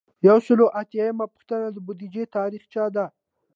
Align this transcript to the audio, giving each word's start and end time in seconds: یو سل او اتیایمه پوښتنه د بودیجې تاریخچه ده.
یو 0.27 0.37
سل 0.45 0.57
او 0.63 0.69
اتیایمه 0.81 1.25
پوښتنه 1.33 1.67
د 1.71 1.77
بودیجې 1.85 2.23
تاریخچه 2.37 2.83
ده. 2.95 3.05